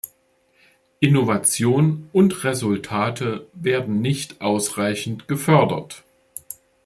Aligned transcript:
Innovation 0.99 2.09
und 2.11 2.43
Resultate 2.43 3.45
werden 3.53 4.01
nicht 4.01 4.41
ausreichend 4.41 5.27
gefördert. 5.27 6.03